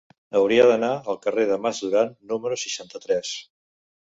[0.37, 3.39] Hauria d'anar al carrer del Mas Duran número seixanta-tres.